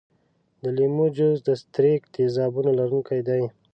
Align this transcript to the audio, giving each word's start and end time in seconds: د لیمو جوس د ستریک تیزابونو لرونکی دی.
د 0.61 0.63
لیمو 0.77 1.05
جوس 1.17 1.37
د 1.47 1.49
ستریک 1.61 2.01
تیزابونو 2.15 2.71
لرونکی 2.79 3.19
دی. 3.27 3.43